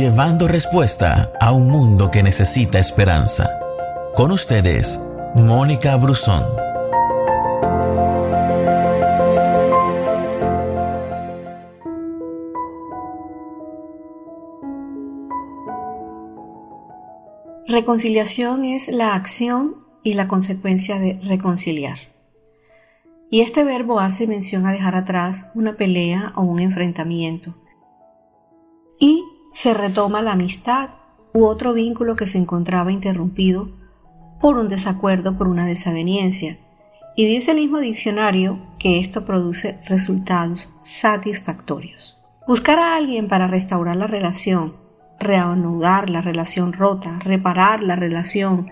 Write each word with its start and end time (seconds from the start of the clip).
llevando 0.00 0.48
respuesta 0.48 1.30
a 1.38 1.52
un 1.52 1.68
mundo 1.68 2.10
que 2.10 2.22
necesita 2.22 2.78
esperanza. 2.78 3.50
Con 4.14 4.32
ustedes, 4.32 4.98
Mónica 5.34 5.94
Brusón. 5.96 6.42
Reconciliación 17.68 18.64
es 18.64 18.88
la 18.88 19.14
acción 19.14 19.84
y 20.02 20.14
la 20.14 20.28
consecuencia 20.28 20.98
de 20.98 21.20
reconciliar. 21.22 21.98
Y 23.30 23.42
este 23.42 23.64
verbo 23.64 24.00
hace 24.00 24.26
mención 24.26 24.64
a 24.64 24.72
dejar 24.72 24.96
atrás 24.96 25.52
una 25.54 25.76
pelea 25.76 26.32
o 26.36 26.40
un 26.40 26.58
enfrentamiento. 26.58 27.54
Y 28.98 29.29
se 29.50 29.74
retoma 29.74 30.22
la 30.22 30.32
amistad 30.32 30.90
u 31.32 31.44
otro 31.44 31.72
vínculo 31.72 32.16
que 32.16 32.26
se 32.26 32.38
encontraba 32.38 32.92
interrumpido 32.92 33.70
por 34.40 34.56
un 34.56 34.68
desacuerdo, 34.68 35.36
por 35.36 35.48
una 35.48 35.66
desaveniencia. 35.66 36.58
Y 37.16 37.26
dice 37.26 37.50
el 37.50 37.58
mismo 37.58 37.78
diccionario 37.78 38.58
que 38.78 39.00
esto 39.00 39.26
produce 39.26 39.80
resultados 39.86 40.72
satisfactorios. 40.80 42.18
Buscar 42.46 42.78
a 42.78 42.96
alguien 42.96 43.28
para 43.28 43.46
restaurar 43.46 43.96
la 43.96 44.06
relación 44.06 44.80
reanudar 45.20 46.08
la 46.08 46.22
relación 46.22 46.72
rota, 46.72 47.18
reparar 47.22 47.82
la 47.82 47.94
relación, 47.94 48.70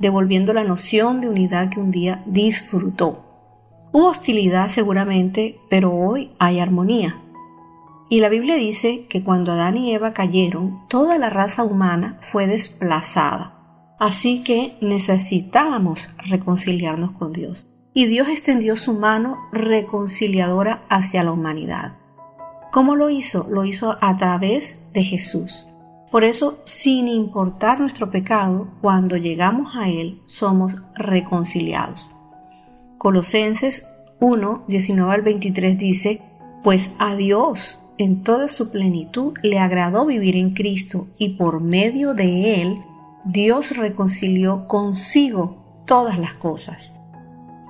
devolviendo 0.00 0.54
la 0.54 0.64
noción 0.64 1.20
de 1.20 1.28
unidad 1.28 1.68
que 1.68 1.78
un 1.78 1.90
día 1.90 2.22
disfrutó. 2.26 3.26
Hubo 3.92 4.08
hostilidad 4.08 4.70
seguramente, 4.70 5.60
pero 5.68 5.94
hoy 5.94 6.32
hay 6.38 6.58
armonía. 6.58 7.21
Y 8.12 8.20
la 8.20 8.28
Biblia 8.28 8.56
dice 8.56 9.06
que 9.08 9.24
cuando 9.24 9.52
Adán 9.52 9.78
y 9.78 9.94
Eva 9.94 10.12
cayeron, 10.12 10.86
toda 10.88 11.16
la 11.16 11.30
raza 11.30 11.64
humana 11.64 12.18
fue 12.20 12.46
desplazada. 12.46 13.54
Así 13.98 14.42
que 14.44 14.76
necesitábamos 14.82 16.14
reconciliarnos 16.26 17.12
con 17.12 17.32
Dios. 17.32 17.72
Y 17.94 18.04
Dios 18.04 18.28
extendió 18.28 18.76
su 18.76 18.92
mano 18.92 19.38
reconciliadora 19.50 20.82
hacia 20.90 21.24
la 21.24 21.32
humanidad. 21.32 21.94
¿Cómo 22.70 22.96
lo 22.96 23.08
hizo? 23.08 23.46
Lo 23.48 23.64
hizo 23.64 23.96
a 24.02 24.14
través 24.18 24.80
de 24.92 25.04
Jesús. 25.04 25.66
Por 26.10 26.24
eso, 26.24 26.60
sin 26.66 27.08
importar 27.08 27.80
nuestro 27.80 28.10
pecado, 28.10 28.68
cuando 28.82 29.16
llegamos 29.16 29.74
a 29.74 29.88
Él, 29.88 30.20
somos 30.26 30.76
reconciliados. 30.94 32.10
Colosenses 32.98 33.88
1, 34.20 34.64
19 34.68 35.14
al 35.14 35.22
23 35.22 35.78
dice, 35.78 36.20
pues 36.62 36.90
a 36.98 37.16
Dios 37.16 37.81
en 38.04 38.22
toda 38.22 38.48
su 38.48 38.70
plenitud 38.70 39.34
le 39.42 39.58
agradó 39.58 40.06
vivir 40.06 40.36
en 40.36 40.54
Cristo 40.54 41.06
y 41.18 41.30
por 41.30 41.60
medio 41.60 42.14
de 42.14 42.62
Él 42.62 42.78
Dios 43.24 43.76
reconcilió 43.76 44.66
consigo 44.66 45.82
todas 45.86 46.18
las 46.18 46.34
cosas. 46.34 46.98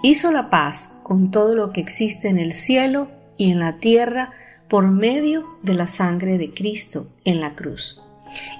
Hizo 0.02 0.32
la 0.32 0.50
paz 0.50 0.94
con 1.02 1.30
todo 1.30 1.54
lo 1.54 1.72
que 1.72 1.80
existe 1.80 2.28
en 2.28 2.38
el 2.38 2.52
cielo 2.52 3.08
y 3.36 3.50
en 3.50 3.60
la 3.60 3.78
tierra 3.78 4.30
por 4.68 4.90
medio 4.90 5.46
de 5.62 5.74
la 5.74 5.86
sangre 5.86 6.38
de 6.38 6.54
Cristo 6.54 7.08
en 7.24 7.40
la 7.40 7.54
cruz. 7.54 8.00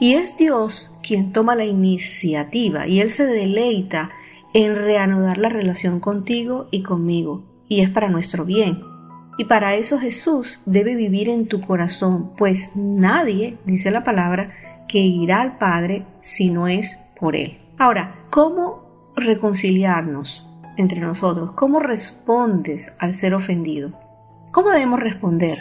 Y 0.00 0.14
es 0.14 0.36
Dios 0.36 0.90
quien 1.02 1.32
toma 1.32 1.54
la 1.54 1.64
iniciativa 1.64 2.86
y 2.86 3.00
Él 3.00 3.10
se 3.10 3.24
deleita 3.24 4.10
en 4.52 4.76
reanudar 4.76 5.38
la 5.38 5.48
relación 5.48 6.00
contigo 6.00 6.68
y 6.70 6.82
conmigo. 6.82 7.42
Y 7.68 7.80
es 7.80 7.88
para 7.88 8.10
nuestro 8.10 8.44
bien. 8.44 8.91
Y 9.38 9.46
para 9.46 9.74
eso 9.74 9.98
Jesús 9.98 10.60
debe 10.66 10.94
vivir 10.94 11.28
en 11.28 11.46
tu 11.46 11.60
corazón, 11.60 12.32
pues 12.36 12.76
nadie, 12.76 13.58
dice 13.64 13.90
la 13.90 14.04
palabra, 14.04 14.52
que 14.88 14.98
irá 14.98 15.40
al 15.40 15.56
Padre 15.58 16.04
si 16.20 16.50
no 16.50 16.68
es 16.68 16.98
por 17.18 17.34
Él. 17.34 17.58
Ahora, 17.78 18.26
¿cómo 18.30 19.12
reconciliarnos 19.16 20.48
entre 20.76 21.00
nosotros? 21.00 21.52
¿Cómo 21.52 21.80
respondes 21.80 22.92
al 22.98 23.14
ser 23.14 23.34
ofendido? 23.34 23.92
¿Cómo 24.50 24.70
debemos 24.70 25.00
responder? 25.00 25.58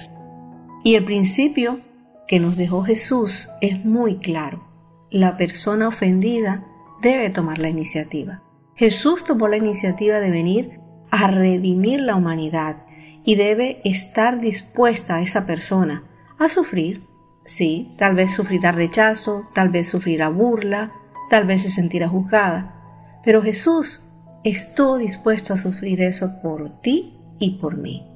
Y 0.84 0.96
el 0.96 1.06
principio 1.06 1.80
que 2.28 2.40
nos 2.40 2.58
dejó 2.58 2.84
Jesús 2.84 3.50
es 3.62 3.86
muy 3.86 4.18
claro. 4.18 4.68
La 5.09 5.38
persona 5.38 5.88
ofendida 5.88 6.66
debe 7.02 7.30
tomar 7.30 7.59
la 7.59 7.70
iniciativa. 7.70 8.42
Jesús 8.76 9.24
tomó 9.24 9.48
la 9.48 9.58
iniciativa 9.58 10.20
de 10.20 10.32
venir 10.32 10.80
a 11.09 11.28
redimir 11.28 12.02
la 12.02 12.16
humanidad 12.16 12.86
y 13.24 13.36
debe 13.36 13.82
estar 13.84 14.40
dispuesta 14.40 15.22
esa 15.22 15.46
persona 15.46 16.04
a 16.40 16.50
sufrir. 16.50 17.08
Sí, 17.46 17.94
tal 17.98 18.16
vez 18.16 18.34
sufrirá 18.34 18.72
rechazo, 18.72 19.48
tal 19.54 19.70
vez 19.70 19.90
sufrirá 19.90 20.30
burla, 20.30 20.92
tal 21.30 21.46
vez 21.46 21.64
se 21.64 21.70
sentirá 21.70 22.08
juzgada. 22.08 23.22
Pero 23.24 23.42
Jesús 23.42 24.06
estuvo 24.44 24.98
dispuesto 24.98 25.54
a 25.54 25.58
sufrir 25.58 26.02
eso 26.02 26.42
por 26.42 26.82
ti 26.82 27.18
y 27.40 27.59
por 27.59 27.78
mí. 27.78 28.08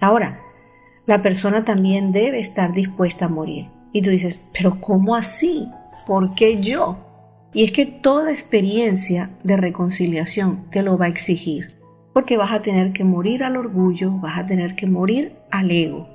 Ahora, 0.00 0.40
la 1.06 1.22
persona 1.22 1.64
también 1.64 2.12
debe 2.12 2.40
estar 2.40 2.72
dispuesta 2.72 3.26
a 3.26 3.28
morir. 3.28 3.70
Y 3.92 4.02
tú 4.02 4.10
dices, 4.10 4.38
pero 4.52 4.80
¿cómo 4.80 5.16
así? 5.16 5.68
¿Por 6.06 6.34
qué 6.34 6.60
yo? 6.60 7.06
Y 7.52 7.64
es 7.64 7.72
que 7.72 7.86
toda 7.86 8.30
experiencia 8.30 9.30
de 9.42 9.56
reconciliación 9.56 10.70
te 10.70 10.82
lo 10.82 10.96
va 10.96 11.06
a 11.06 11.08
exigir, 11.08 11.79
porque 12.12 12.36
vas 12.36 12.52
a 12.52 12.62
tener 12.62 12.92
que 12.92 13.04
morir 13.04 13.44
al 13.44 13.56
orgullo, 13.56 14.12
vas 14.12 14.38
a 14.38 14.46
tener 14.46 14.74
que 14.74 14.86
morir 14.86 15.36
al 15.50 15.70
ego. 15.70 16.08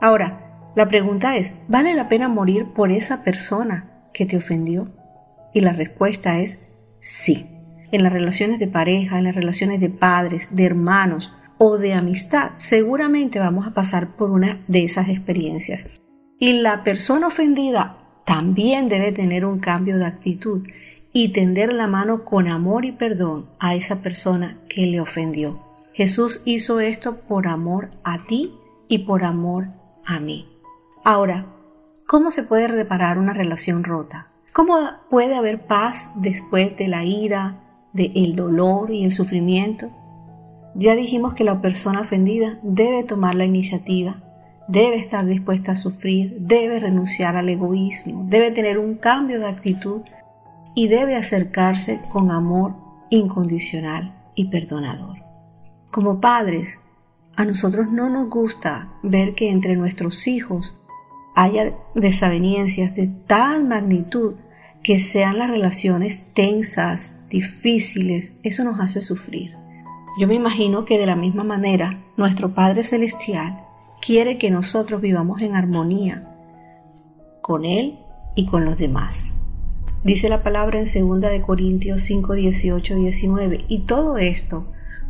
Ahora, 0.00 0.62
la 0.76 0.88
pregunta 0.88 1.36
es, 1.36 1.54
¿vale 1.68 1.94
la 1.94 2.08
pena 2.08 2.28
morir 2.28 2.66
por 2.74 2.92
esa 2.92 3.24
persona 3.24 4.08
que 4.12 4.26
te 4.26 4.36
ofendió? 4.36 4.88
Y 5.52 5.60
la 5.60 5.72
respuesta 5.72 6.38
es 6.38 6.70
sí. 7.00 7.46
En 7.92 8.02
las 8.04 8.12
relaciones 8.12 8.58
de 8.58 8.68
pareja, 8.68 9.18
en 9.18 9.24
las 9.24 9.34
relaciones 9.34 9.80
de 9.80 9.90
padres, 9.90 10.54
de 10.54 10.64
hermanos, 10.64 11.34
o 11.62 11.76
de 11.76 11.92
amistad, 11.92 12.52
seguramente 12.56 13.38
vamos 13.38 13.66
a 13.66 13.74
pasar 13.74 14.16
por 14.16 14.30
una 14.30 14.62
de 14.66 14.84
esas 14.84 15.10
experiencias. 15.10 15.90
Y 16.38 16.54
la 16.54 16.82
persona 16.84 17.26
ofendida 17.26 17.98
también 18.24 18.88
debe 18.88 19.12
tener 19.12 19.44
un 19.44 19.58
cambio 19.58 19.98
de 19.98 20.06
actitud 20.06 20.66
y 21.12 21.32
tender 21.32 21.72
la 21.72 21.86
mano 21.86 22.24
con 22.24 22.48
amor 22.48 22.84
y 22.84 22.92
perdón 22.92 23.50
a 23.58 23.74
esa 23.74 24.02
persona 24.02 24.58
que 24.68 24.86
le 24.86 25.00
ofendió. 25.00 25.60
Jesús 25.92 26.42
hizo 26.44 26.80
esto 26.80 27.20
por 27.22 27.48
amor 27.48 27.90
a 28.04 28.24
ti 28.26 28.54
y 28.88 28.98
por 28.98 29.24
amor 29.24 29.68
a 30.04 30.20
mí. 30.20 30.48
Ahora, 31.04 31.46
¿cómo 32.06 32.30
se 32.30 32.42
puede 32.42 32.68
reparar 32.68 33.18
una 33.18 33.32
relación 33.32 33.82
rota? 33.82 34.28
¿Cómo 34.52 34.78
puede 35.08 35.34
haber 35.34 35.66
paz 35.66 36.10
después 36.16 36.76
de 36.76 36.88
la 36.88 37.04
ira, 37.04 37.60
del 37.92 38.36
dolor 38.36 38.90
y 38.90 39.04
el 39.04 39.12
sufrimiento? 39.12 39.90
Ya 40.74 40.94
dijimos 40.94 41.34
que 41.34 41.44
la 41.44 41.60
persona 41.60 42.00
ofendida 42.00 42.58
debe 42.62 43.02
tomar 43.02 43.34
la 43.34 43.44
iniciativa, 43.44 44.22
debe 44.68 44.96
estar 44.96 45.26
dispuesta 45.26 45.72
a 45.72 45.76
sufrir, 45.76 46.36
debe 46.40 46.78
renunciar 46.78 47.36
al 47.36 47.48
egoísmo, 47.48 48.24
debe 48.28 48.52
tener 48.52 48.78
un 48.78 48.94
cambio 48.94 49.40
de 49.40 49.48
actitud 49.48 50.02
y 50.74 50.88
debe 50.88 51.16
acercarse 51.16 52.00
con 52.10 52.30
amor 52.30 52.74
incondicional 53.10 54.14
y 54.34 54.46
perdonador. 54.50 55.18
Como 55.90 56.20
padres, 56.20 56.78
a 57.36 57.44
nosotros 57.44 57.90
no 57.90 58.08
nos 58.08 58.28
gusta 58.28 58.92
ver 59.02 59.32
que 59.32 59.50
entre 59.50 59.76
nuestros 59.76 60.26
hijos 60.26 60.80
haya 61.34 61.74
desavenencias 61.94 62.94
de 62.94 63.08
tal 63.08 63.64
magnitud 63.64 64.34
que 64.82 64.98
sean 64.98 65.38
las 65.38 65.50
relaciones 65.50 66.26
tensas, 66.34 67.28
difíciles, 67.28 68.32
eso 68.42 68.64
nos 68.64 68.80
hace 68.80 69.00
sufrir. 69.00 69.56
Yo 70.18 70.26
me 70.26 70.34
imagino 70.34 70.84
que 70.84 70.98
de 70.98 71.06
la 71.06 71.16
misma 71.16 71.44
manera 71.44 72.02
nuestro 72.16 72.54
Padre 72.54 72.84
Celestial 72.84 73.64
quiere 74.00 74.38
que 74.38 74.50
nosotros 74.50 75.00
vivamos 75.00 75.42
en 75.42 75.54
armonía 75.54 76.26
con 77.42 77.64
Él 77.64 77.98
y 78.34 78.46
con 78.46 78.64
los 78.64 78.78
demás. 78.78 79.34
Dice 80.02 80.30
la 80.30 80.42
palabra 80.42 80.80
en 80.80 81.08
2 81.08 81.20
de 81.20 81.42
Corintios 81.42 82.00
5, 82.00 82.32
18, 82.32 82.94
19, 82.94 83.66
y 83.68 83.80
todo 83.80 84.16
esto 84.16 84.66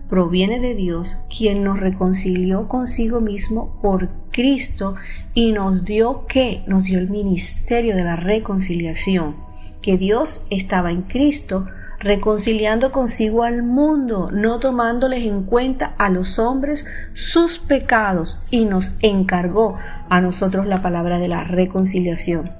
proviene 0.08 0.58
de 0.58 0.74
Dios, 0.74 1.18
quien 1.34 1.62
nos 1.62 1.78
reconcilió 1.78 2.66
consigo 2.66 3.20
mismo 3.20 3.78
por 3.80 4.08
Cristo 4.32 4.96
y 5.32 5.52
nos 5.52 5.84
dio 5.84 6.26
que 6.26 6.64
nos 6.66 6.82
dio 6.82 6.98
el 6.98 7.08
ministerio 7.08 7.94
de 7.94 8.02
la 8.02 8.16
reconciliación, 8.16 9.36
que 9.80 9.96
Dios 9.96 10.44
estaba 10.50 10.90
en 10.90 11.02
Cristo 11.02 11.66
reconciliando 12.00 12.90
consigo 12.90 13.44
al 13.44 13.62
mundo, 13.62 14.30
no 14.32 14.58
tomándoles 14.58 15.24
en 15.24 15.44
cuenta 15.44 15.94
a 15.98 16.10
los 16.10 16.40
hombres 16.40 16.84
sus 17.14 17.60
pecados 17.60 18.42
y 18.50 18.64
nos 18.64 18.96
encargó 19.00 19.74
a 20.08 20.20
nosotros 20.20 20.66
la 20.66 20.82
palabra 20.82 21.20
de 21.20 21.28
la 21.28 21.44
reconciliación. 21.44 22.50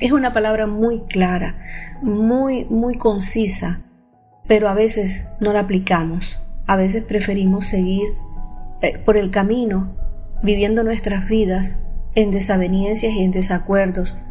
Es 0.00 0.12
una 0.12 0.32
palabra 0.32 0.66
muy 0.66 1.00
clara, 1.00 1.58
muy, 2.00 2.64
muy 2.64 2.96
concisa, 2.96 3.82
pero 4.48 4.68
a 4.68 4.74
veces 4.74 5.26
no 5.40 5.52
la 5.52 5.60
aplicamos. 5.60 6.40
A 6.66 6.76
veces 6.76 7.04
preferimos 7.04 7.66
seguir 7.66 8.14
eh, 8.80 8.96
por 8.98 9.18
el 9.18 9.30
camino, 9.30 9.94
viviendo 10.42 10.84
nuestras 10.84 11.28
vidas 11.28 11.84
en 12.14 12.30
desavenencias 12.30 13.12
y 13.12 13.22
en 13.22 13.30
desacuerdos, 13.30 14.22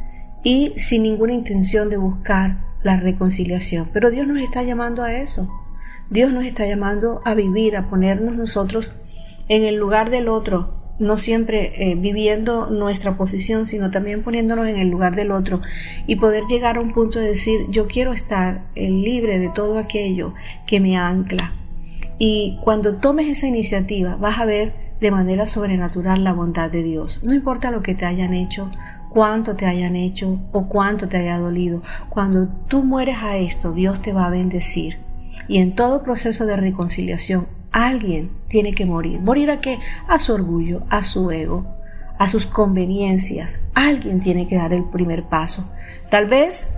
y 0.44 0.74
sin 0.76 1.04
ninguna 1.04 1.34
intención 1.34 1.90
de 1.92 1.98
buscar 1.98 2.58
la 2.82 2.98
reconciliación. 2.98 3.90
Pero 3.94 4.10
Dios 4.10 4.26
nos 4.26 4.40
está 4.40 4.64
llamando 4.64 5.04
a 5.04 5.14
eso. 5.14 5.50
Dios 6.10 6.34
nos 6.34 6.46
está 6.46 6.66
llamando 6.66 7.22
a 7.26 7.36
vivir, 7.36 7.78
a 7.78 7.90
ponernos 7.90 8.36
nosotros 8.36 8.92
en 9.50 9.66
el 9.66 9.76
lugar 9.76 10.12
del 10.12 10.30
otro, 10.30 10.70
no 11.00 11.18
siempre 11.18 11.92
eh, 11.92 11.96
viviendo 11.96 12.70
nuestra 12.70 13.18
posición, 13.18 13.66
sino 13.66 13.90
también 13.90 14.22
poniéndonos 14.22 14.68
en 14.68 14.78
el 14.78 14.90
lugar 14.90 15.16
del 15.16 15.32
otro 15.32 15.62
y 16.06 16.18
poder 16.18 16.44
llegar 16.46 16.78
a 16.78 16.82
un 16.82 16.94
punto 16.94 17.18
de 17.18 17.30
decir, 17.30 17.62
yo 17.70 17.88
quiero 17.88 18.14
estar 18.14 18.68
eh, 18.76 18.90
libre 18.90 19.40
de 19.40 19.50
todo 19.50 19.80
aquello 19.80 20.36
que 20.68 20.80
me 20.80 20.98
ancla. 20.98 21.54
Y 22.20 22.60
cuando 22.64 22.98
tomes 22.98 23.28
esa 23.28 23.48
iniciativa, 23.48 24.18
vas 24.18 24.40
a 24.40 24.46
ver 24.46 24.74
de 25.02 25.10
manera 25.10 25.48
sobrenatural 25.48 26.24
la 26.24 26.34
bondad 26.34 26.70
de 26.70 26.84
Dios. 26.84 27.22
No 27.24 27.34
importa 27.34 27.72
lo 27.72 27.82
que 27.82 27.96
te 27.96 28.06
hayan 28.06 28.34
hecho, 28.34 28.70
cuánto 29.10 29.56
te 29.56 29.66
hayan 29.66 29.96
hecho 29.96 30.40
o 30.52 30.68
cuánto 30.68 31.10
te 31.10 31.18
haya 31.18 31.40
dolido. 31.40 31.82
Cuando 32.10 32.50
tú 32.68 32.84
mueres 32.84 33.18
a 33.24 33.38
esto, 33.38 33.74
Dios 33.74 34.02
te 34.02 34.14
va 34.14 34.28
a 34.28 34.30
bendecir. 34.30 35.00
Y 35.48 35.58
en 35.58 35.74
todo 35.74 36.04
proceso 36.04 36.46
de 36.46 36.58
reconciliación, 36.58 37.48
Alguien 37.72 38.32
tiene 38.48 38.74
que 38.74 38.86
morir. 38.86 39.20
¿Morir 39.20 39.52
a 39.52 39.62
qué? 39.62 39.80
A 40.08 40.20
su 40.20 40.34
orgullo, 40.34 40.82
a 40.90 41.04
su 41.04 41.32
ego, 41.32 41.66
a 42.18 42.28
sus 42.30 42.46
conveniencias. 42.46 43.62
Alguien 43.76 44.20
tiene 44.20 44.48
que 44.48 44.58
dar 44.58 44.74
el 44.74 44.84
primer 44.86 45.24
paso. 45.24 45.72
Tal 46.10 46.26
vez 46.28 46.70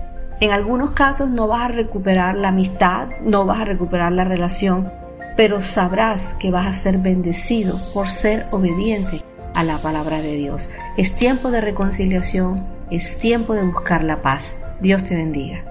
en 0.41 0.51
algunos 0.51 0.91
casos 0.91 1.29
no 1.29 1.47
vas 1.47 1.61
a 1.61 1.67
recuperar 1.67 2.35
la 2.35 2.49
amistad, 2.49 3.09
no 3.21 3.45
vas 3.45 3.61
a 3.61 3.65
recuperar 3.65 4.11
la 4.11 4.23
relación, 4.23 4.91
pero 5.37 5.61
sabrás 5.61 6.35
que 6.39 6.51
vas 6.51 6.67
a 6.67 6.73
ser 6.73 6.97
bendecido 6.97 7.79
por 7.93 8.09
ser 8.09 8.47
obediente 8.51 9.21
a 9.53 9.63
la 9.63 9.77
palabra 9.77 10.21
de 10.21 10.33
Dios. 10.33 10.71
Es 10.97 11.15
tiempo 11.15 11.51
de 11.51 11.61
reconciliación, 11.61 12.65
es 12.89 13.17
tiempo 13.17 13.53
de 13.53 13.63
buscar 13.63 14.03
la 14.03 14.21
paz. 14.21 14.55
Dios 14.81 15.03
te 15.03 15.15
bendiga. 15.15 15.70